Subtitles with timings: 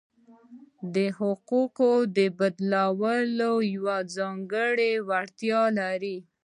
[1.19, 1.77] حقوق
[2.17, 6.17] د بدلېدو یوه ځانګړې وړتیا لري.